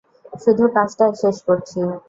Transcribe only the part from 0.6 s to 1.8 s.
কাজটা শেষ করছি।